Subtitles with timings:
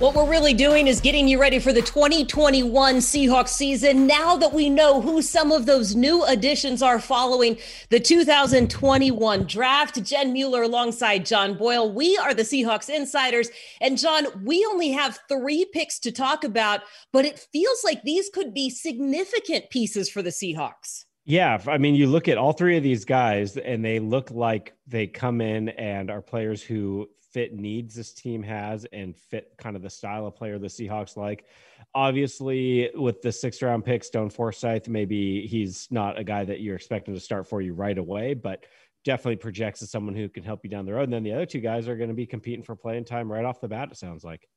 [0.00, 4.08] What we're really doing is getting you ready for the 2021 Seahawks season.
[4.08, 7.58] Now that we know who some of those new additions are following
[7.90, 11.92] the 2021 draft, Jen Mueller alongside John Boyle.
[11.92, 13.50] We are the Seahawks insiders.
[13.80, 16.80] And John, we only have three picks to talk about,
[17.12, 21.04] but it feels like these could be significant pieces for the Seahawks.
[21.24, 24.74] Yeah, I mean, you look at all three of these guys, and they look like
[24.88, 29.74] they come in and are players who fit needs this team has and fit kind
[29.74, 31.44] of the style of player the Seahawks like.
[31.92, 36.76] Obviously, with the sixth round pick, Stone Forsythe, maybe he's not a guy that you're
[36.76, 38.64] expecting to start for you right away, but
[39.04, 41.02] definitely projects as someone who can help you down the road.
[41.02, 43.44] And then the other two guys are going to be competing for playing time right
[43.44, 44.48] off the bat, it sounds like.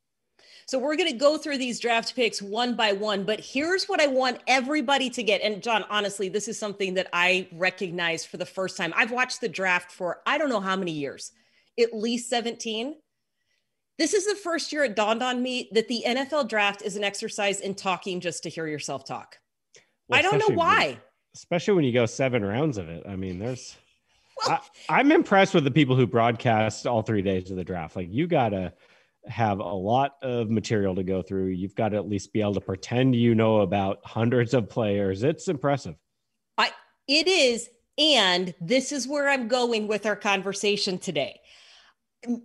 [0.67, 3.99] So we're going to go through these draft picks one by one, but here's what
[3.99, 5.41] I want everybody to get.
[5.41, 8.93] And John, honestly, this is something that I recognize for the first time.
[8.95, 11.31] I've watched the draft for I don't know how many years
[11.79, 12.95] at least 17.
[13.97, 17.03] This is the first year it dawned on me that the NFL draft is an
[17.03, 19.37] exercise in talking just to hear yourself talk.
[20.07, 20.89] Well, I don't know why.
[20.89, 20.97] When,
[21.35, 23.03] especially when you go seven rounds of it.
[23.07, 23.75] I mean, there's,
[24.45, 27.95] well, I, I'm impressed with the people who broadcast all three days of the draft.
[27.95, 28.71] Like, you got to
[29.27, 31.47] have a lot of material to go through.
[31.47, 35.23] You've got to at least be able to pretend you know about hundreds of players.
[35.23, 35.95] It's impressive.
[36.57, 36.71] I,
[37.07, 37.69] it is.
[37.97, 41.41] And this is where I'm going with our conversation today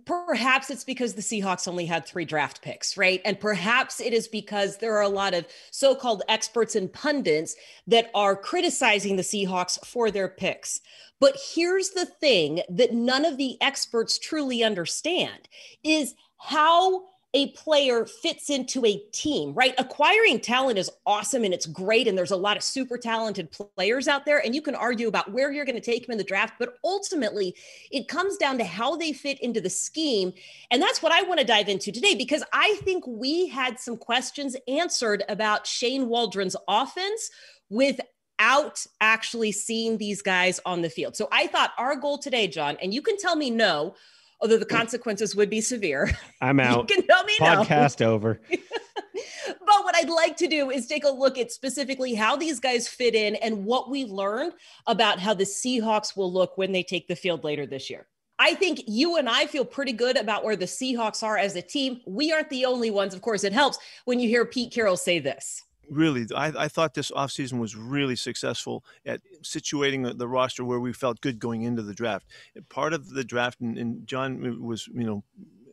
[0.05, 3.21] perhaps it's because the Seahawks only had three draft picks, right?
[3.25, 7.55] And perhaps it is because there are a lot of so called experts and pundits
[7.87, 10.81] that are criticizing the Seahawks for their picks.
[11.19, 15.47] But here's the thing that none of the experts truly understand
[15.83, 17.03] is how
[17.35, 19.73] a player fits into a team, right?
[19.79, 22.07] Acquiring talent is awesome and it's great.
[22.07, 24.37] And there's a lot of super talented players out there.
[24.45, 26.53] And you can argue about where you're going to take them in the draft.
[26.59, 27.55] But ultimately,
[27.91, 30.31] it comes down to how they fit into the scheme.
[30.69, 33.97] And that's what I want to dive into today because I think we had some
[33.97, 37.31] questions answered about Shane Waldron's offense
[37.71, 41.15] without actually seeing these guys on the field.
[41.15, 43.95] So I thought our goal today, John, and you can tell me no
[44.43, 46.11] although the consequences would be severe.
[46.41, 46.77] I'm out.
[46.89, 48.13] you can tell me Podcast no.
[48.13, 48.41] over.
[48.49, 52.87] but what I'd like to do is take a look at specifically how these guys
[52.87, 54.53] fit in and what we learned
[54.85, 58.05] about how the Seahawks will look when they take the field later this year.
[58.37, 61.61] I think you and I feel pretty good about where the Seahawks are as a
[61.61, 62.01] team.
[62.05, 63.13] We aren't the only ones.
[63.13, 66.93] Of course, it helps when you hear Pete Carroll say this really I, I, thought
[66.93, 71.81] this offseason was really successful at situating the, roster where we felt good going into
[71.81, 72.25] the draft.
[72.69, 75.23] Part of the draft and, and john uh, was you know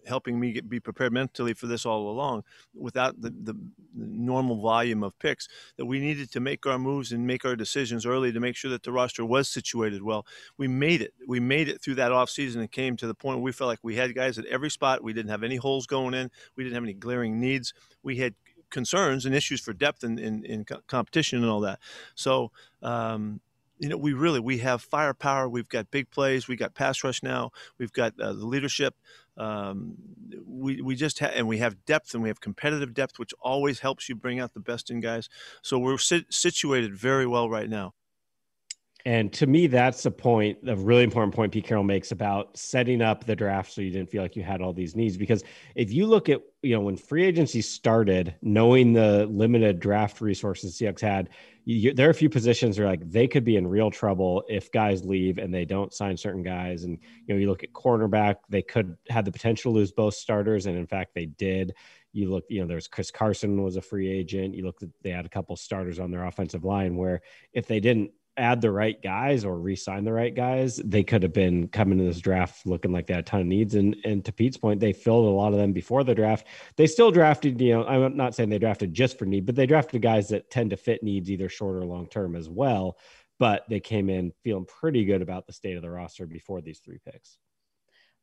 [0.07, 2.43] helping me get, be prepared mentally for this all along
[2.75, 3.55] without the, the,
[3.93, 8.07] normal volume of picks that we needed to make our moves and make our decisions
[8.07, 10.25] early to make sure that the roster was situated well.
[10.57, 11.13] We made it.
[11.27, 13.81] We made it through that offseason and came to the point where we felt like
[13.83, 15.03] we had guys at every spot.
[15.03, 16.31] We didn't have any holes going in.
[16.57, 17.75] We didn't have any glaring needs.
[18.05, 18.35] We had
[18.71, 21.79] concerns and issues for depth in, in, in competition and all that.
[22.15, 22.51] So,
[22.83, 23.41] um,
[23.79, 25.49] you know, we really we have firepower.
[25.49, 26.47] We've got big plays.
[26.47, 27.51] We got pass rush now.
[27.79, 28.95] We've got uh, the leadership.
[29.39, 29.95] Um,
[30.47, 33.81] we we just have and we have depth and we have competitive depth, which always
[33.81, 35.31] helps you bring out the best in guys.
[35.63, 37.95] So we're sit- situated very well right now.
[39.05, 43.01] And to me, that's a point, a really important point Pete Carroll makes about setting
[43.01, 45.17] up the draft so you didn't feel like you had all these needs.
[45.17, 45.43] Because
[45.75, 50.77] if you look at, you know, when free agency started, knowing the limited draft resources
[50.77, 51.31] Seahawks had,
[51.65, 54.71] you, there are a few positions where like they could be in real trouble if
[54.73, 56.85] guys leave and they don't sign certain guys.
[56.85, 60.15] And, you know, you look at cornerback, they could have the potential to lose both
[60.15, 60.67] starters.
[60.67, 61.75] And in fact, they did.
[62.13, 64.55] You look, you know, there's Chris Carson was a free agent.
[64.55, 68.11] You look, they had a couple starters on their offensive line where if they didn't
[68.41, 72.05] add the right guys or re-sign the right guys, they could have been coming to
[72.05, 73.75] this draft looking like they had a ton of needs.
[73.75, 76.47] And and to Pete's point, they filled a lot of them before the draft.
[76.77, 79.67] They still drafted, you know, I'm not saying they drafted just for need, but they
[79.67, 82.97] drafted guys that tend to fit needs either short or long term as well.
[83.39, 86.81] But they came in feeling pretty good about the state of the roster before these
[86.81, 87.39] three picks.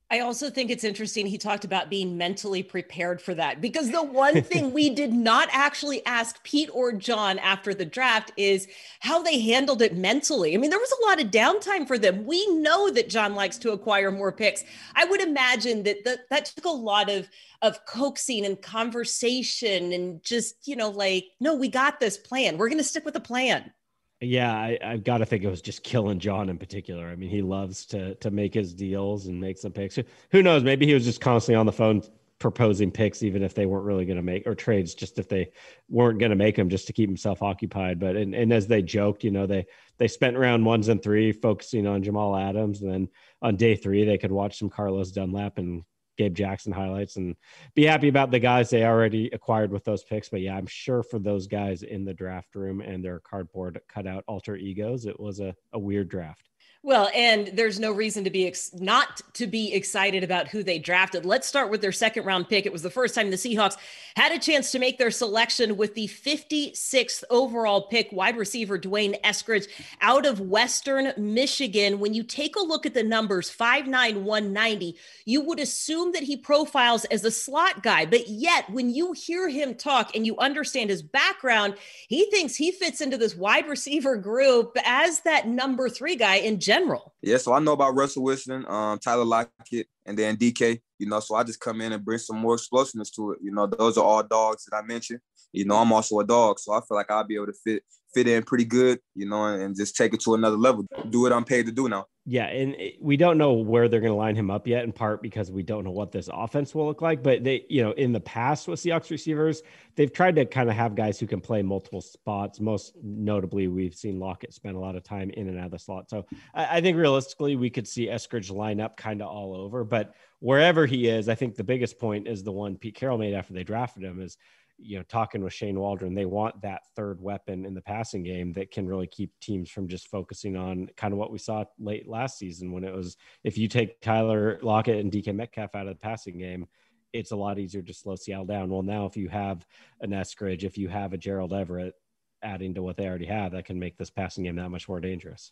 [0.09, 1.25] I also think it's interesting.
[1.25, 5.49] He talked about being mentally prepared for that because the one thing we did not
[5.51, 8.67] actually ask Pete or John after the draft is
[9.01, 10.53] how they handled it mentally.
[10.53, 12.25] I mean, there was a lot of downtime for them.
[12.25, 14.63] We know that John likes to acquire more picks.
[14.95, 17.27] I would imagine that the, that took a lot of
[17.61, 22.57] of coaxing and conversation and just, you know, like, no, we got this plan.
[22.57, 23.73] We're going to stick with the plan.
[24.19, 27.07] Yeah, I, have got to think it was just killing John in particular.
[27.07, 29.99] I mean, he loves to to make his deals and make some picks.
[30.31, 30.63] Who knows?
[30.63, 32.01] Maybe he was just constantly on the phone
[32.39, 35.51] proposing picks, even if they weren't really going to make or trades, just if they
[35.89, 37.99] weren't going to make them, just to keep himself occupied.
[37.99, 39.67] But and, and as they joked, you know, they
[39.97, 43.09] they spent around ones and three focusing on Jamal Adams, and then
[43.43, 45.83] on day three they could watch some Carlos Dunlap and
[46.17, 47.35] Gabe Jackson highlights and
[47.75, 50.29] be happy about the guys they already acquired with those picks.
[50.29, 54.23] But yeah, I'm sure for those guys in the draft room and their cardboard cutout
[54.27, 56.49] alter egos, it was a, a weird draft.
[56.83, 60.77] Well, and there's no reason to be ex- not to be excited about who they
[60.77, 61.25] drafted.
[61.25, 62.65] Let's start with their second round pick.
[62.65, 63.77] It was the first time the Seahawks
[64.15, 69.19] had a chance to make their selection with the 56th overall pick, wide receiver D'Wayne
[69.23, 69.67] Eskridge
[70.01, 71.99] out of Western Michigan.
[71.99, 74.95] When you take a look at the numbers, 5'9, 190,
[75.25, 78.05] you would assume that he profiles as a slot guy.
[78.05, 81.75] But yet, when you hear him talk and you understand his background,
[82.07, 86.59] he thinks he fits into this wide receiver group as that number three guy in
[86.67, 87.15] general.
[87.21, 90.81] Yeah, so I know about Russell Wilson, um, Tyler Lockett, and then DK.
[90.99, 93.39] You know, so I just come in and bring some more explosiveness to it.
[93.41, 95.19] You know, those are all dogs that I mentioned.
[95.53, 97.83] You know, I'm also a dog, so I feel like I'll be able to fit
[98.13, 98.99] fit in pretty good.
[99.15, 100.85] You know, and just take it to another level.
[101.09, 102.05] Do what I'm paid to do now.
[102.29, 105.21] Yeah, and we don't know where they're going to line him up yet, in part
[105.21, 107.23] because we don't know what this offense will look like.
[107.23, 109.63] But they, you know, in the past with Seahawks receivers,
[109.95, 112.59] they've tried to kind of have guys who can play multiple spots.
[112.59, 115.79] Most notably, we've seen Lockett spend a lot of time in and out of the
[115.79, 116.09] slot.
[116.09, 119.85] So I, I think realistically, we could see Eskridge line up kind of all over.
[119.85, 123.35] But wherever he is, I think the biggest point is the one Pete Carroll made
[123.35, 124.37] after they drafted him is
[124.77, 128.53] you know, talking with Shane Waldron, they want that third weapon in the passing game
[128.53, 132.07] that can really keep teams from just focusing on kind of what we saw late
[132.07, 135.95] last season when it was if you take Tyler Lockett and DK Metcalf out of
[135.95, 136.67] the passing game,
[137.13, 138.69] it's a lot easier to slow Seattle down.
[138.69, 139.65] Well, now if you have
[140.01, 141.95] an Eskridge, if you have a Gerald Everett
[142.43, 144.99] adding to what they already have, that can make this passing game that much more
[144.99, 145.51] dangerous.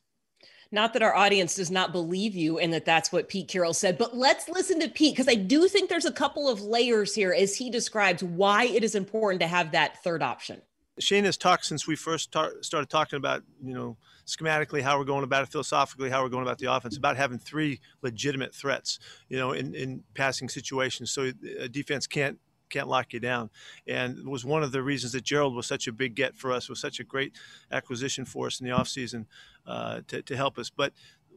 [0.72, 3.98] Not that our audience does not believe you and that that's what Pete Carroll said,
[3.98, 7.34] but let's listen to Pete because I do think there's a couple of layers here
[7.34, 10.62] as he describes why it is important to have that third option.
[11.00, 15.06] Shane has talked since we first tar- started talking about, you know, schematically how we're
[15.06, 19.00] going about it, philosophically how we're going about the offense, about having three legitimate threats,
[19.30, 21.12] you know, in, in passing situations.
[21.12, 22.40] So a defense can't
[22.76, 23.50] can't lock you down.
[23.88, 26.52] And it was one of the reasons that Gerald was such a big get for
[26.52, 27.34] us, was such a great
[27.72, 29.26] acquisition for us in the offseason
[29.66, 30.70] uh, to, to help us.
[30.70, 30.92] But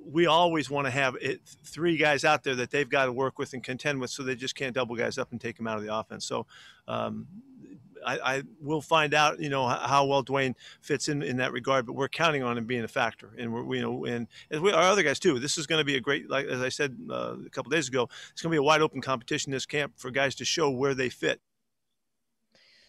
[0.04, 3.38] we always want to have it, three guys out there that they've got to work
[3.38, 5.76] with and contend with, so they just can't double guys up and take them out
[5.76, 6.24] of the offense.
[6.24, 6.46] So
[6.86, 7.26] um,
[8.04, 11.86] I, I, will find out, you know, how well D'Wayne fits in in that regard.
[11.86, 14.72] But we're counting on him being a factor, and we're, you know, and as we,
[14.72, 15.38] our other guys too.
[15.38, 17.88] This is going to be a great, like as I said uh, a couple days
[17.88, 20.70] ago, it's going to be a wide open competition this camp for guys to show
[20.70, 21.40] where they fit.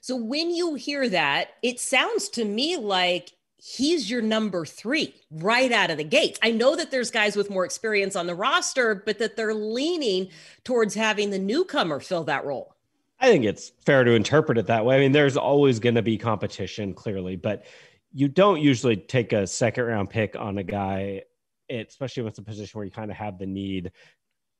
[0.01, 5.71] So when you hear that, it sounds to me like he's your number three right
[5.71, 6.39] out of the gates.
[6.41, 10.29] I know that there's guys with more experience on the roster, but that they're leaning
[10.63, 12.75] towards having the newcomer fill that role.
[13.19, 14.95] I think it's fair to interpret it that way.
[14.95, 17.65] I mean, there's always going to be competition, clearly, but
[18.13, 21.23] you don't usually take a second round pick on a guy,
[21.69, 23.91] especially it's a position where you kind of have the need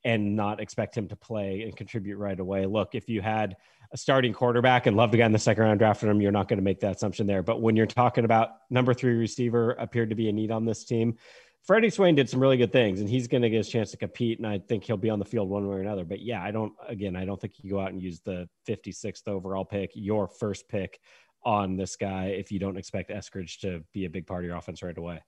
[0.03, 2.65] and not expect him to play and contribute right away.
[2.65, 3.57] Look, if you had
[3.91, 6.47] a starting quarterback and loved a guy in the second round drafted him, you're not
[6.47, 7.43] going to make that assumption there.
[7.43, 10.83] But when you're talking about number three receiver appeared to be a need on this
[10.85, 11.17] team,
[11.65, 13.97] Freddie Swain did some really good things, and he's going to get a chance to
[13.97, 14.39] compete.
[14.39, 16.03] And I think he'll be on the field one way or another.
[16.03, 16.73] But yeah, I don't.
[16.87, 20.67] Again, I don't think you go out and use the 56th overall pick, your first
[20.67, 20.99] pick,
[21.43, 24.57] on this guy if you don't expect Eskridge to be a big part of your
[24.57, 25.21] offense right away.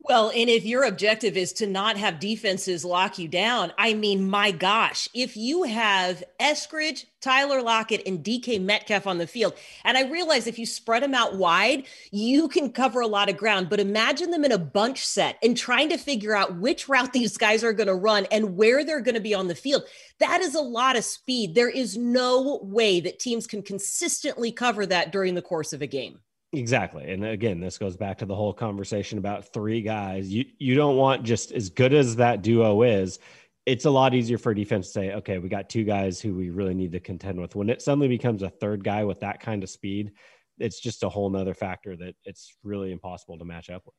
[0.00, 4.30] Well, and if your objective is to not have defenses lock you down, I mean,
[4.30, 9.98] my gosh, if you have Eskridge, Tyler Lockett, and DK Metcalf on the field, and
[9.98, 13.68] I realize if you spread them out wide, you can cover a lot of ground,
[13.68, 17.36] but imagine them in a bunch set and trying to figure out which route these
[17.36, 19.82] guys are going to run and where they're going to be on the field.
[20.20, 21.54] That is a lot of speed.
[21.54, 25.86] There is no way that teams can consistently cover that during the course of a
[25.86, 26.20] game.
[26.52, 27.10] Exactly.
[27.12, 30.32] And again, this goes back to the whole conversation about three guys.
[30.32, 33.18] You you don't want just as good as that duo is,
[33.66, 36.48] it's a lot easier for defense to say, okay, we got two guys who we
[36.48, 37.54] really need to contend with.
[37.54, 40.12] When it suddenly becomes a third guy with that kind of speed,
[40.58, 43.94] it's just a whole nother factor that it's really impossible to match up with.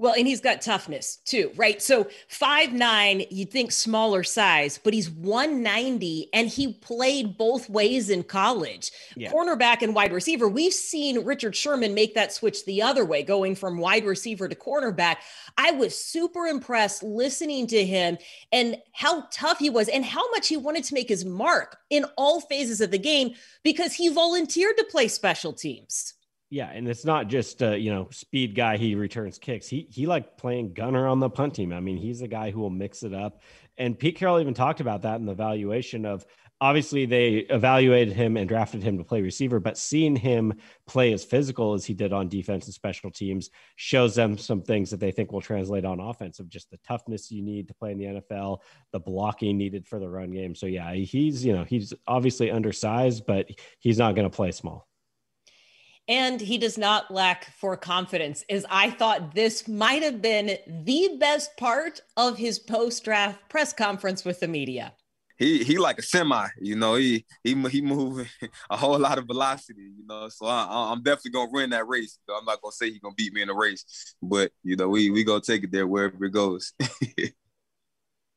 [0.00, 1.82] Well, and he's got toughness too, right?
[1.82, 8.08] So five nine, you'd think smaller size, but he's 190 and he played both ways
[8.08, 8.92] in college.
[9.14, 9.30] Yeah.
[9.30, 10.48] Cornerback and wide receiver.
[10.48, 14.54] We've seen Richard Sherman make that switch the other way, going from wide receiver to
[14.54, 15.16] cornerback.
[15.58, 18.16] I was super impressed listening to him
[18.52, 22.06] and how tough he was and how much he wanted to make his mark in
[22.16, 26.14] all phases of the game because he volunteered to play special teams.
[26.52, 28.76] Yeah, and it's not just uh, you know speed guy.
[28.76, 29.68] He returns kicks.
[29.68, 31.72] He he like playing gunner on the punt team.
[31.72, 33.40] I mean, he's a guy who will mix it up.
[33.78, 36.26] And Pete Carroll even talked about that in the evaluation of
[36.60, 40.52] obviously they evaluated him and drafted him to play receiver, but seeing him
[40.86, 44.90] play as physical as he did on defense and special teams shows them some things
[44.90, 47.92] that they think will translate on offense of just the toughness you need to play
[47.92, 48.58] in the NFL,
[48.92, 50.54] the blocking needed for the run game.
[50.54, 54.89] So yeah, he's you know he's obviously undersized, but he's not going to play small
[56.10, 61.16] and he does not lack for confidence as i thought this might have been the
[61.18, 64.92] best part of his post-draft press conference with the media.
[65.38, 68.26] He he like a semi you know he he he moving
[68.70, 72.18] a whole lot of velocity you know so I, am definitely gonna win that race
[72.28, 75.10] i'm not gonna say he's gonna beat me in the race but you know we
[75.10, 76.74] we gonna take it there wherever it goes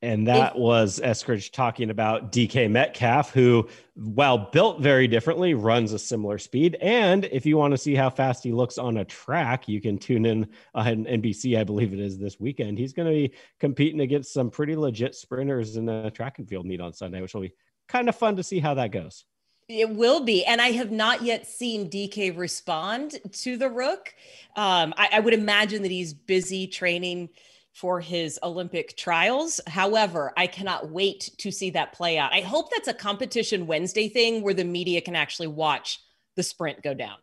[0.04, 5.98] And that was Eskridge talking about DK Metcalf, who, while built very differently, runs a
[5.98, 6.76] similar speed.
[6.82, 9.96] And if you want to see how fast he looks on a track, you can
[9.96, 12.78] tune in on NBC, I believe it is this weekend.
[12.78, 16.66] He's going to be competing against some pretty legit sprinters in the track and field
[16.66, 17.54] meet on Sunday, which will be
[17.88, 19.24] kind of fun to see how that goes.
[19.68, 20.44] It will be.
[20.44, 24.14] And I have not yet seen DK respond to the rook.
[24.54, 27.30] Um, I, I would imagine that he's busy training
[27.74, 29.60] for his Olympic trials.
[29.66, 32.32] However, I cannot wait to see that play out.
[32.32, 36.00] I hope that's a competition Wednesday thing where the media can actually watch
[36.36, 37.16] the sprint go down.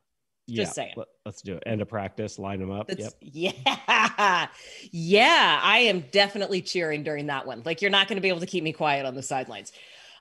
[0.49, 0.93] Just yeah, saying.
[1.25, 1.63] Let's do it.
[1.65, 2.89] End of practice, line them up.
[2.89, 3.13] Yep.
[3.21, 4.47] Yeah.
[4.91, 5.59] Yeah.
[5.63, 7.61] I am definitely cheering during that one.
[7.63, 9.71] Like, you're not going to be able to keep me quiet on the sidelines.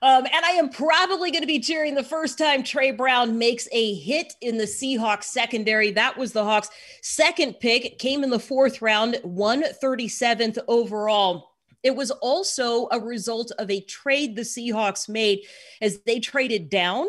[0.03, 3.67] Um, and I am probably going to be cheering the first time Tre Brown makes
[3.71, 5.91] a hit in the Seahawks secondary.
[5.91, 6.69] That was the Hawks'
[7.03, 11.51] second pick, came in the fourth round, 137th overall.
[11.83, 15.41] It was also a result of a trade the Seahawks made
[15.81, 17.07] as they traded down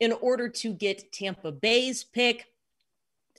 [0.00, 2.46] in order to get Tampa Bay's pick.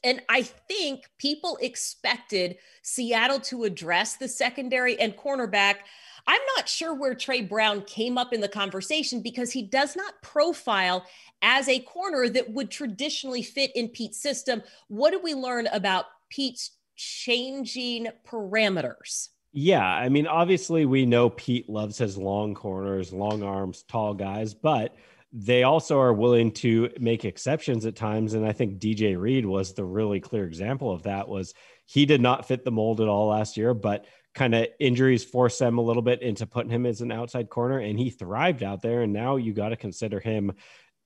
[0.03, 5.77] And I think people expected Seattle to address the secondary and cornerback.
[6.27, 10.21] I'm not sure where Tre Brown came up in the conversation because he does not
[10.21, 11.05] profile
[11.41, 14.63] as a corner that would traditionally fit in Pete's system.
[14.87, 19.29] What did we learn about Pete's changing parameters?
[19.57, 24.53] Yeah, I mean, obviously, we know Pete loves his long corners, long arms, tall guys,
[24.53, 24.95] but
[25.31, 28.33] they also are willing to make exceptions at times.
[28.33, 31.29] And I think DJ Reed was the really clear example of that.
[31.29, 31.53] Was
[31.85, 34.05] he did not fit the mold at all last year, but
[34.35, 37.79] kind of injuries forced them a little bit into putting him as an outside corner,
[37.79, 39.01] and he thrived out there.
[39.01, 40.51] And now you got to consider him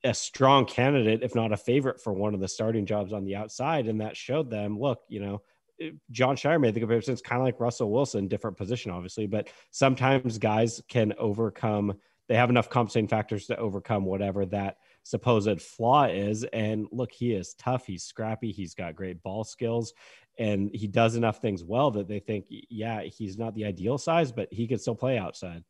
[0.04, 3.36] a strong candidate, if not a favorite, for one of the starting jobs on the
[3.36, 3.88] outside.
[3.88, 5.42] And that showed them, look, you know,
[5.80, 7.14] eh, John Schneider made the comparison.
[7.14, 11.96] It's kind of like Russell Wilson, different position, obviously, but sometimes guys can overcome.
[12.28, 16.46] They have enough compensating factors to overcome whatever that supposed flaw is.
[16.46, 17.86] And look, he is tough.
[17.86, 18.52] He's scrappy.
[18.52, 19.94] He's got great ball skills
[20.40, 24.32] and he does enough things well that they think, yeah, he's not the ideal size,
[24.32, 25.64] but he could still play outside.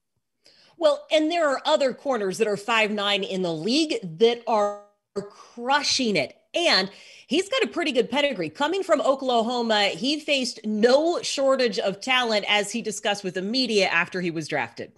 [0.77, 4.83] Well, and there are other corners that are five nine in the league that are
[5.15, 6.35] crushing it.
[6.53, 6.89] And
[7.27, 8.49] he's got a pretty good pedigree.
[8.49, 13.87] Coming from Oklahoma, he faced no shortage of talent, as he discussed with the media
[13.87, 14.93] after he was drafted.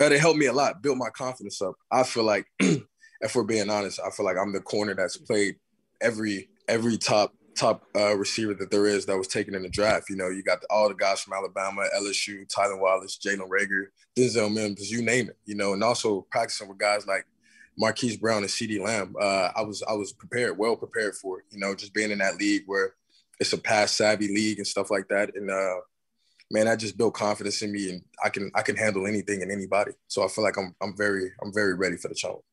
[0.00, 1.74] Uh, it helped me a lot, built my confidence up.
[1.90, 5.56] I feel like, if we're being honest, I feel like I'm the corner that's played
[6.00, 10.10] every every top top uh, receiver that there is that was taken in the draft.
[10.10, 13.86] You know, you got the, all the guys from Alabama, LSU, Tylan Wallace, Jalen Reagor,
[14.16, 15.38] Denzel Mims, you name it.
[15.44, 17.26] You know, and also practicing with guys like
[17.78, 19.14] Marquise Brown and CeeDee Lamb.
[19.20, 21.46] Uh, I was I was prepared, well prepared for it.
[21.50, 22.94] You know, just being in that league where
[23.40, 25.34] it's a pass savvy league and stuff like that.
[25.34, 25.80] And uh,
[26.50, 29.50] man, I just built confidence in me, and I can I can handle anything and
[29.50, 29.92] anybody.
[30.08, 32.44] So I feel like I'm I'm very I'm very ready for the challenge.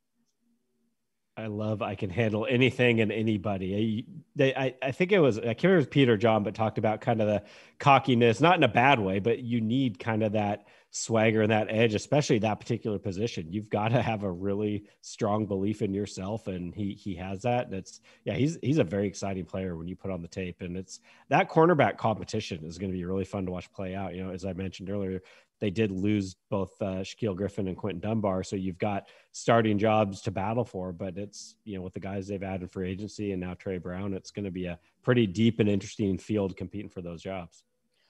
[1.35, 4.05] I love I can handle anything and anybody.
[4.07, 6.53] I, they, I, I think it was I can't remember it was Peter John, but
[6.53, 7.43] talked about kind of the
[7.79, 11.71] cockiness, not in a bad way, but you need kind of that swagger and that
[11.71, 13.51] edge, especially that particular position.
[13.51, 17.65] You've got to have a really strong belief in yourself, and he he has that.
[17.65, 20.61] And it's yeah, he's he's a very exciting player when you put on the tape,
[20.61, 24.13] and it's that cornerback competition is going to be really fun to watch play out.
[24.13, 25.21] You know, as I mentioned earlier,
[25.59, 28.43] they did lose both uh, Shaquill Griffin and Quinton Dunbar.
[28.43, 32.27] So you've got starting jobs to battle for, but it's, you know, with the guys
[32.27, 35.59] they've added for agency and now Tre Brown, it's going to be a pretty deep
[35.59, 37.63] and interesting field competing for those jobs.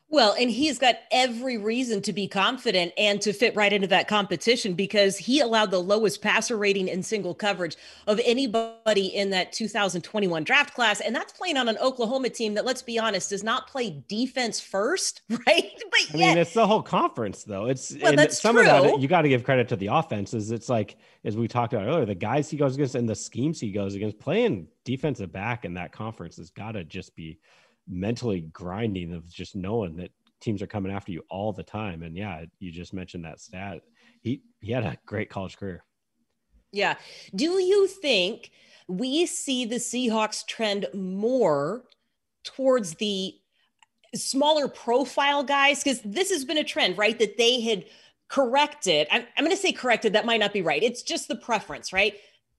[0.10, 4.07] Well, and he's got every reason to be confident and to fit right into that
[4.07, 9.51] competition because he allowed the lowest passer rating in single coverage of anybody in that
[9.53, 11.01] 2021 draft class.
[11.01, 14.60] And that's playing on an Oklahoma team that, let's be honest, does not play defense
[14.60, 15.72] first, right?
[15.79, 17.65] But I yet, mean, it's the whole conference, though.
[17.65, 18.69] It's well, that's some true.
[18.69, 20.51] of that you got to give credit to the offenses.
[20.51, 23.60] It's like, as we talked about earlier, the guys he goes against and the schemes
[23.60, 27.39] he goes against, playing defensive back in that conference has got to just be
[27.87, 30.11] mentally grinding of just knowing that
[30.41, 32.03] teams are coming after you all the time.
[32.03, 33.81] And yeah, you just mentioned that stat.
[34.21, 35.83] He he had a great college career.
[36.71, 36.95] Yeah.
[37.35, 38.51] Do you think
[38.87, 41.83] we see the Seahawks trend more
[42.43, 43.35] towards the
[44.15, 45.83] smaller profile guys?
[45.83, 47.17] Because this has been a trend, right?
[47.19, 47.85] That they had
[48.27, 49.07] corrected.
[49.11, 50.13] I'm, I'm going to say corrected.
[50.13, 50.81] That might not be right.
[50.81, 52.15] It's just the preference, right?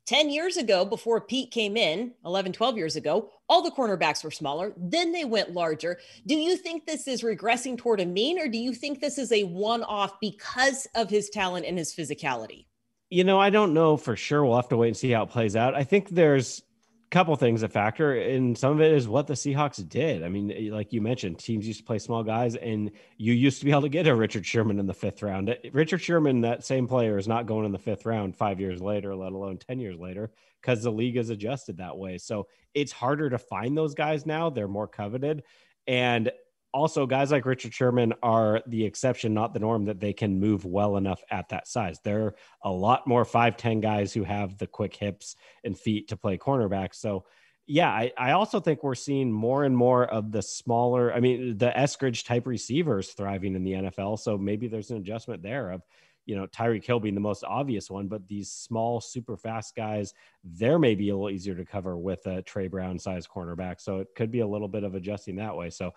[0.06, 4.30] 10 years ago, before Pete came in, 11, 12 years ago, all the cornerbacks were
[4.30, 4.72] smaller.
[4.76, 5.98] Then they went larger.
[6.26, 9.32] Do you think this is regressing toward a mean, or do you think this is
[9.32, 12.66] a one off because of his talent and his physicality?
[13.10, 14.44] You know, I don't know for sure.
[14.44, 15.74] We'll have to wait and see how it plays out.
[15.74, 16.62] I think there's
[17.10, 20.22] couple things that factor and some of it is what the Seahawks did.
[20.22, 23.60] I mean, eh, like you mentioned, teams used to play small guys and you used
[23.60, 25.50] to be able to get a Richard Sherman in the fifth round.
[25.50, 28.80] Eh, Richard Sherman, that same player is not going in the fifth round five years
[28.80, 30.30] later, let alone 10 years later,
[30.60, 32.18] because the league has adjusted that way.
[32.18, 34.50] So it's harder to find those guys now.
[34.50, 35.44] They're more coveted.
[35.86, 36.30] And
[36.74, 40.64] also guys like Richard Sherman are the exception, not the norm, that they can move
[40.64, 42.00] well enough at that size.
[42.02, 46.16] There are a lot more 5'10 guys who have the quick hips and feet to
[46.16, 46.92] play cornerback.
[46.92, 47.26] So,
[47.66, 51.56] yeah, I, I also think we're seeing more and more of the smaller, I mean,
[51.56, 54.18] the Eskridge type receivers thriving in the NFL.
[54.18, 55.82] So maybe there's an adjustment there of
[56.26, 60.14] you know, Tyreek Hill being the most obvious one, but these small, super fast guys,
[60.42, 63.80] they're maybe a little easier to cover with a Tre Brown size cornerback.
[63.80, 65.70] So it could be a little bit of adjusting that way.
[65.70, 65.92] So,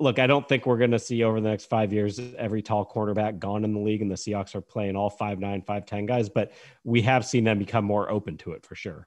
[0.00, 2.84] look, I don't think we're going to see over the next five years every tall
[2.84, 6.06] cornerback gone in the league, and the Seahawks are playing all five nine, five ten
[6.06, 6.52] guys, but
[6.84, 9.06] we have seen them become more open to it for sure.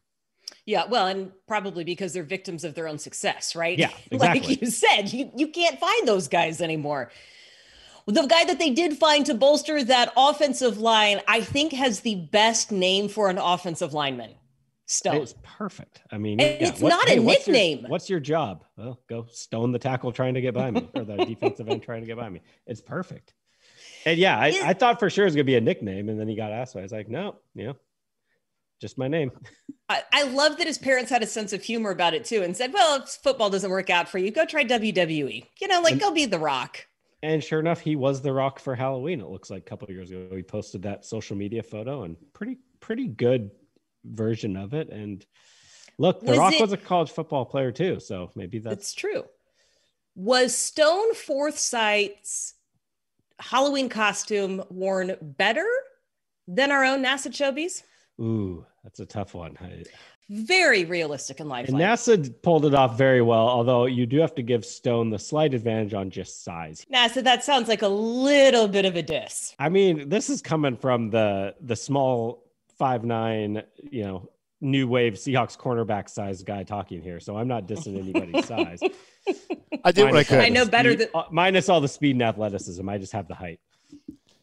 [0.65, 3.77] Yeah, well, and probably because they're victims of their own success, right?
[3.77, 4.47] Yeah, exactly.
[4.47, 7.11] like you said, you, you can't find those guys anymore.
[8.07, 12.15] The guy that they did find to bolster that offensive line, I think, has the
[12.15, 14.35] best name for an offensive lineman.
[14.85, 15.21] Stone.
[15.21, 16.01] It's perfect.
[16.11, 16.47] I mean, yeah.
[16.47, 17.79] it's what, not hey, a what's nickname.
[17.81, 18.65] Your, what's your job?
[18.75, 22.01] Well, go stone the tackle trying to get by me, or the defensive end trying
[22.01, 22.41] to get by me.
[22.67, 23.33] It's perfect.
[24.05, 26.27] And yeah, I, I thought for sure it was gonna be a nickname, and then
[26.27, 26.73] he got asked.
[26.73, 27.75] So I was like, no, you know,
[28.81, 29.31] just my name.
[29.89, 32.57] I, I, love that his parents had a sense of humor about it too, and
[32.57, 35.45] said, "Well, if football doesn't work out for you, go try WWE.
[35.61, 36.87] You know, like and, go be The Rock."
[37.23, 39.21] And sure enough, he was the Rock for Halloween.
[39.21, 40.35] It looks like a couple years ago.
[40.35, 43.51] He posted that social media photo and pretty pretty good
[44.03, 44.89] version of it.
[44.89, 45.23] And
[45.97, 48.93] look, the was Rock it, was a college football player too, so maybe that's it's
[48.93, 49.23] true.
[50.15, 52.55] Was Stone Forsythe's
[53.39, 55.67] Halloween costume worn better
[56.47, 57.83] than our own NASA Chobies?
[58.19, 59.57] Ooh, that's a tough one.
[59.61, 59.83] I,
[60.29, 61.67] very realistic in life.
[61.67, 65.19] And NASA pulled it off very well, although you do have to give Stone the
[65.19, 66.85] slight advantage on just size.
[66.91, 69.53] NASA, that sounds like a little bit of a diss.
[69.59, 72.45] I mean, this is coming from the the small
[72.79, 74.29] five nine, you know,
[74.61, 77.19] new wave Seahawks cornerback size guy talking here.
[77.19, 78.79] So I'm not dissing anybody's size.
[79.83, 80.39] I did what I could.
[80.39, 82.87] I know better than uh, minus all the speed and athleticism.
[82.87, 83.59] I just have the height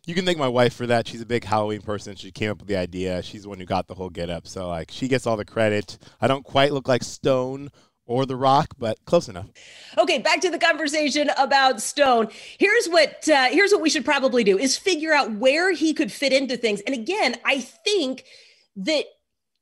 [0.09, 1.07] you can thank my wife for that.
[1.07, 2.17] She's a big Halloween person.
[2.17, 3.23] She came up with the idea.
[3.23, 4.47] She's the one who got the whole get up.
[4.47, 5.99] So like she gets all the credit.
[6.19, 7.69] I don't quite look like Stone
[8.07, 9.49] or The Rock, but close enough.
[9.99, 12.29] Okay, back to the conversation about Stone.
[12.57, 16.11] Here's what uh, here's what we should probably do is figure out where he could
[16.11, 16.81] fit into things.
[16.81, 18.25] And again, I think
[18.77, 19.05] that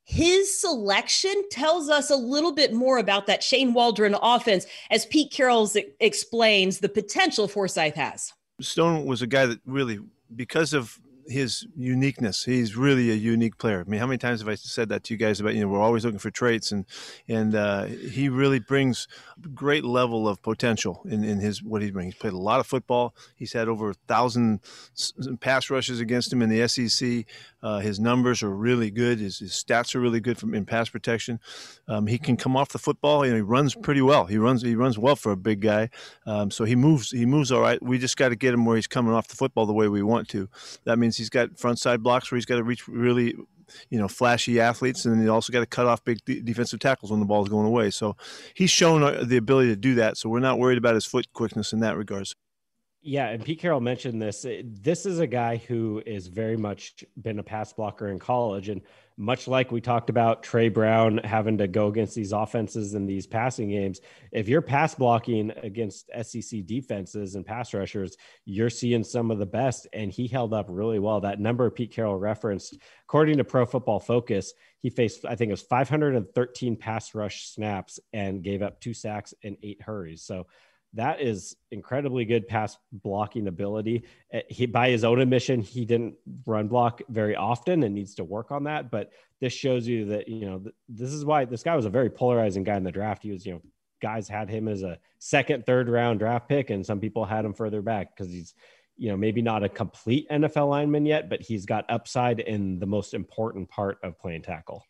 [0.04, 5.32] his selection tells us a little bit more about that Shane Waldron offense, as Pete
[5.32, 8.32] Carroll explains the potential Forsythe has.
[8.60, 9.98] Stone was a guy that really
[10.34, 12.44] because of his uniqueness.
[12.44, 13.84] He's really a unique player.
[13.86, 15.68] I mean, how many times have I said that to you guys about you know
[15.68, 16.84] we're always looking for traits and
[17.28, 19.08] and uh, he really brings
[19.54, 22.14] great level of potential in, in his what he brings.
[22.14, 23.14] He's played a lot of football.
[23.34, 24.60] He's had over a thousand
[25.40, 27.26] pass rushes against him in the SEC.
[27.62, 29.18] Uh, his numbers are really good.
[29.18, 31.40] His, his, stats are really good from in pass protection.
[31.88, 33.24] Um, he can come off the football.
[33.24, 34.26] Know, he runs pretty well.
[34.26, 35.90] He runs he runs well for a big guy.
[36.26, 37.82] Um, so he moves he moves all right.
[37.82, 40.02] We just got to get him where he's coming off the football the way we
[40.02, 40.48] want to.
[40.84, 43.34] That means he's got front side blocks where he's got to reach really
[43.90, 47.20] you know, flashy athletes, and he also got to cut off big defensive tackles when
[47.20, 47.90] the ball is going away.
[47.90, 48.16] So
[48.54, 50.16] he's shown uh, the ability to do that.
[50.16, 52.34] So we're not worried about his foot quickness in that regards.
[53.02, 54.44] Yeah, and Pete Carroll mentioned this.
[54.64, 58.82] This is a guy who is very much been a pass blocker in college, and
[59.18, 63.26] much like we talked about Tre Brown having to go against these offenses in these
[63.26, 64.00] passing games,
[64.30, 69.46] if you're pass blocking against SEC defenses and pass rushers, you're seeing some of the
[69.46, 69.86] best.
[69.94, 71.20] And he held up really well.
[71.20, 75.54] That number Pete Carroll referenced, according to Pro Football Focus, he faced, I think it
[75.54, 80.22] was 513 pass rush snaps and gave up two sacks and eight hurries.
[80.22, 80.46] So
[80.94, 84.04] that is incredibly good pass blocking ability.
[84.32, 86.14] Eh, he, by his own admission, he didn't
[86.46, 88.90] run block very often and needs to work on that.
[88.90, 92.10] But this shows you that you know this is why this guy was a very
[92.10, 93.22] polarizing guy in the draft.
[93.22, 93.62] He was you know
[94.00, 97.54] guys had him as a second, third round draft pick, and some people had him
[97.54, 98.54] further back because he's
[98.96, 102.86] you know maybe not a complete NFL lineman yet, but he's got upside in the
[102.86, 104.84] most important part of playing tackle.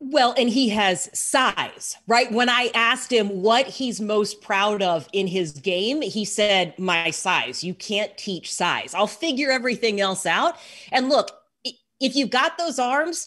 [0.00, 2.30] Well, and he has size, right?
[2.30, 7.10] When I asked him what he's most proud of in his game, he said, My
[7.10, 7.64] size.
[7.64, 8.94] You can't teach size.
[8.94, 10.56] I'll figure everything else out.
[10.92, 11.32] And look,
[11.64, 13.26] if you've got those arms,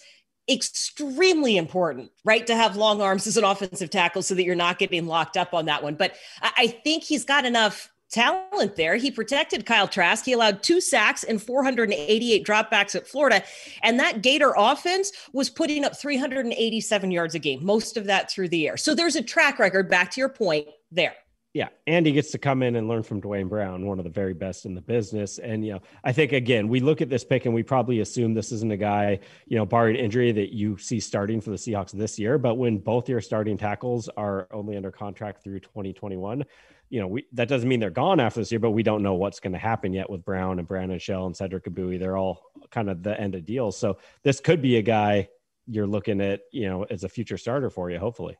[0.50, 2.48] extremely important, right?
[2.48, 5.54] To have long arms as an offensive tackle so that you're not getting locked up
[5.54, 5.96] on that one.
[5.96, 8.96] But I think he's got enough talent there.
[8.96, 10.26] He protected Kyle Trask.
[10.26, 13.44] He allowed two sacks and 488 dropbacks at Florida.
[13.82, 18.50] And that Gator offense was putting up 387 yards a game, most of that through
[18.50, 18.78] the air.
[18.78, 21.16] So there's a track record, back to your point, there.
[21.54, 24.10] Yeah, and he gets to come in and learn from Duane Brown, one of the
[24.10, 25.38] very best in the business.
[25.38, 28.34] And you know, I think again, we look at this pick and we probably assume
[28.34, 31.92] this isn't a guy, you know, barring injury that you see starting for the Seahawks
[31.92, 32.38] this year.
[32.38, 36.46] But when both your starting tackles are only under contract through 2021,
[36.92, 39.14] you know, we that doesn't mean they're gone after this year, but we don't know
[39.14, 41.98] what's going to happen yet with Brown and Brandon Shell and Cedric Ogbuehi.
[41.98, 43.78] They're all kind of the end of deals.
[43.78, 45.30] So this could be a guy
[45.68, 48.38] you're looking at, you know, as a future starter for you, hopefully.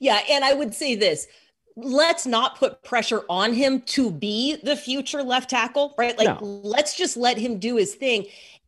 [0.00, 1.28] Yeah, and I would say this
[1.76, 6.16] let's not put pressure on him to be the future left tackle, right?
[6.16, 6.46] Like, no.
[6.62, 8.26] let's just let him do his thing.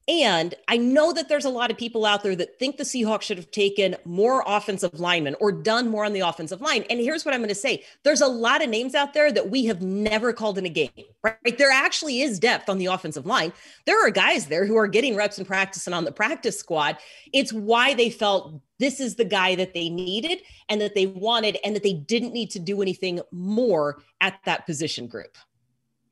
[0.09, 3.23] And I know that there's a lot of people out there that think the Seahawks
[3.23, 6.85] should have taken more offensive linemen or done more on the offensive line.
[6.89, 9.51] And here's what I'm going to say there's a lot of names out there that
[9.51, 10.91] we have never called in a game,
[11.25, 11.59] right?
[11.59, 13.53] There actually is depth on the offensive line.
[13.85, 16.99] There are guys there who are getting reps in practice and on the practice squad.
[17.33, 21.59] It's why they felt this is the guy that they needed and that they wanted,
[21.65, 25.37] and that they didn't need to do anything more at that position group.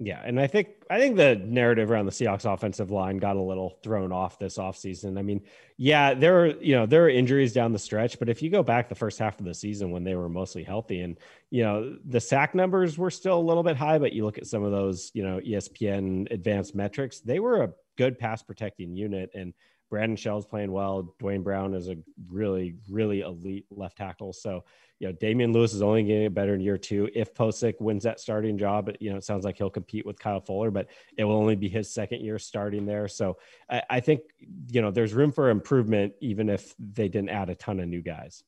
[0.00, 3.40] Yeah, and I think I think the narrative around the Seahawks offensive line got a
[3.40, 5.16] little thrown off this offseason.
[5.16, 5.40] I mean,
[5.76, 8.64] yeah, there are, you know, there are injuries down the stretch, but if you go
[8.64, 11.16] back the first half of the season when they were mostly healthy and,
[11.50, 14.46] you know, the sack numbers were still a little bit high, but you look at
[14.46, 19.30] some of those, you know, ESPN advanced metrics, they were a good pass protecting unit
[19.33, 19.54] and
[19.94, 21.14] Brandon Shell's playing well.
[21.20, 21.94] Duane Brown is a
[22.28, 24.33] really, really elite left tackle.
[24.33, 24.64] So,
[24.98, 27.09] you know, Damien Lewis is only getting better in year two.
[27.14, 30.40] If Pocic wins that starting job, you know, it sounds like he'll compete with Kyle
[30.40, 33.07] Fuller, but it will only be his second year starting there.
[33.07, 33.37] So
[33.70, 34.22] I, I think,
[34.72, 38.02] you know, there's room for improvement, even if they didn't add a ton of new
[38.02, 38.42] guys.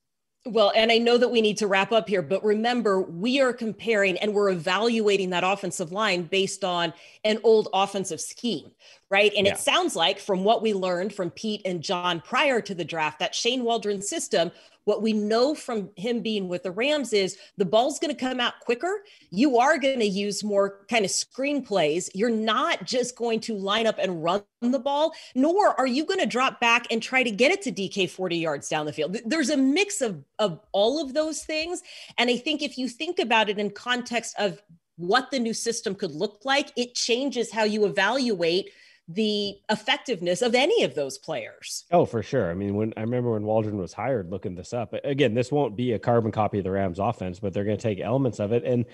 [0.46, 3.52] Well, and I know that we need to wrap up here, but remember, we are
[3.52, 6.92] comparing and we're evaluating that offensive line based on
[7.24, 8.70] an old offensive scheme,
[9.10, 9.32] right?
[9.36, 9.54] And yeah.
[9.54, 13.18] it sounds like, from what we learned from Pete and John prior to the draft,
[13.20, 14.50] that Shane Waldron system
[14.86, 18.38] what we know from him being with the Rams is the ball's going to come
[18.38, 19.02] out quicker.
[19.30, 22.08] You are going to use more kind of screen plays.
[22.14, 26.20] You're not just going to line up and run the ball, nor are you going
[26.20, 29.16] to drop back and try to get it to DK 40 yards down the field.
[29.26, 31.82] There's a mix of, of all of those things.
[32.16, 34.62] And I think if you think about it in context of
[34.98, 38.70] what the new system could look like, it changes how you evaluate
[39.08, 41.84] the effectiveness of any of those players.
[41.92, 42.50] Oh, for sure.
[42.50, 45.76] I mean, when I remember when Waldron was hired, looking this up again, this won't
[45.76, 48.52] be a carbon copy of the Rams offense, but they're going to take elements of
[48.52, 48.64] it.
[48.64, 48.84] And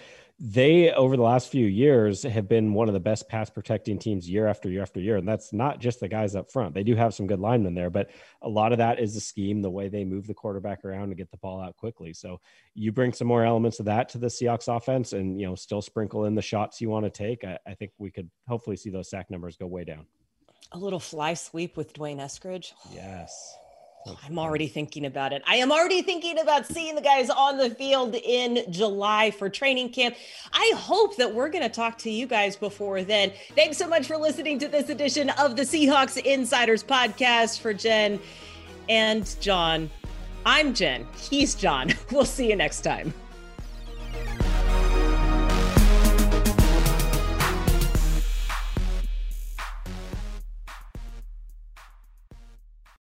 [0.44, 4.28] they over the last few years have been one of the best pass protecting teams
[4.28, 5.16] year after year after year.
[5.16, 6.74] And that's not just the guys up front.
[6.74, 8.10] They do have some good linemen there but
[8.42, 11.14] a lot of that is the scheme the way they move the quarterback around to
[11.14, 12.12] get the ball out quickly.
[12.12, 12.40] So
[12.74, 15.80] you bring some more elements of that to the Seahawks offense and you know still
[15.80, 17.44] sprinkle in the shots you want to take.
[17.44, 20.06] I, I think we could hopefully see those sack numbers go way down.
[20.72, 22.72] A little fly sweep with D'Wayne Eskridge.
[22.92, 23.56] Yes
[24.04, 25.42] Oh, I'm already thinking about it.
[25.46, 29.90] I am already thinking about seeing the guys on the field in July for training
[29.90, 30.16] camp.
[30.52, 33.32] I hope that we're going to talk to you guys before then.
[33.54, 38.18] Thanks so much for listening to this edition of the Seahawks Insiders podcast for Jen
[38.88, 39.88] and John.
[40.44, 41.06] I'm Jen.
[41.16, 41.92] He's John.
[42.10, 43.14] We'll see you next time.